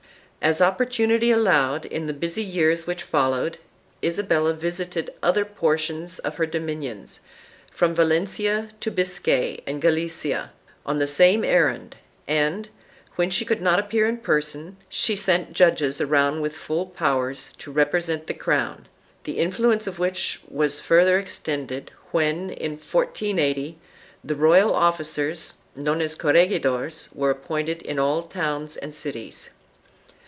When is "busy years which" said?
2.15-3.03